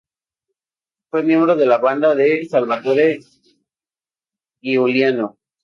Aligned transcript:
Fue 1.11 1.21
miembro 1.21 1.55
de 1.55 1.67
la 1.67 1.77
banda 1.77 2.15
de 2.15 2.43
Salvatore 2.49 3.19
Giuliano. 4.59 5.37